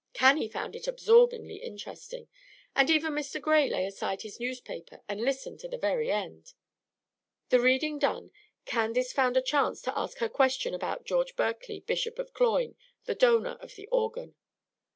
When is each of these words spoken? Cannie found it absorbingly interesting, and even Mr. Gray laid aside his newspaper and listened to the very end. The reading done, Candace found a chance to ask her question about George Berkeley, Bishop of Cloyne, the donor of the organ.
Cannie 0.13 0.47
found 0.49 0.75
it 0.75 0.87
absorbingly 0.87 1.57
interesting, 1.57 2.27
and 2.75 2.89
even 2.89 3.13
Mr. 3.13 3.39
Gray 3.39 3.69
laid 3.69 3.85
aside 3.85 4.23
his 4.23 4.39
newspaper 4.39 5.01
and 5.07 5.21
listened 5.21 5.59
to 5.59 5.67
the 5.67 5.77
very 5.77 6.11
end. 6.11 6.53
The 7.49 7.59
reading 7.59 7.99
done, 7.99 8.31
Candace 8.65 9.13
found 9.13 9.37
a 9.37 9.43
chance 9.43 9.79
to 9.83 9.95
ask 9.95 10.17
her 10.17 10.27
question 10.27 10.73
about 10.73 11.05
George 11.05 11.35
Berkeley, 11.35 11.81
Bishop 11.81 12.17
of 12.17 12.33
Cloyne, 12.33 12.75
the 13.05 13.13
donor 13.13 13.59
of 13.61 13.75
the 13.75 13.87
organ. 13.91 14.33